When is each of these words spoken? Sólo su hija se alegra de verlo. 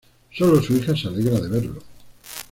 Sólo 0.35 0.59
su 0.63 0.75
hija 0.77 0.95
se 0.97 1.09
alegra 1.09 1.39
de 1.39 1.47
verlo. 1.47 1.79